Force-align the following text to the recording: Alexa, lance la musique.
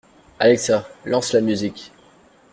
Alexa, 0.39 0.87
lance 1.05 1.31
la 1.33 1.41
musique. 1.41 1.91